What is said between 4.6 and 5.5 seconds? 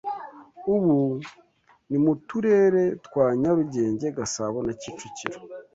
na Kicukiro